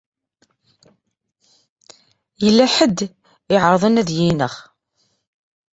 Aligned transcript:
Yella 2.43 2.65
ḥedd 2.75 2.97
i 3.07 3.09
iɛeṛḍen 3.55 3.99
ad 4.01 4.09
yi-ineɣ. 4.17 4.53